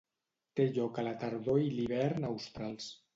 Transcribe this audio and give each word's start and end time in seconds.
Té 0.59 0.63
lloc 0.77 0.95
a 1.01 1.03
la 1.07 1.11
tardor 1.23 1.59
i 1.65 1.69
l'hivern 1.75 2.25
australs. 2.31 2.89